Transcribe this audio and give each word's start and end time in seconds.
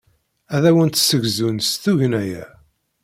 Ad 0.55 0.63
awent-d-ssegzun 0.69 1.57
s 1.69 1.71
tugna-a. 1.83 2.43